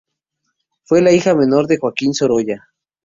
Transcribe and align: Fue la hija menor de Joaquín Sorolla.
Fue 0.85 0.99
la 1.03 1.11
hija 1.11 1.35
menor 1.35 1.67
de 1.67 1.77
Joaquín 1.77 2.15
Sorolla. 2.15 2.69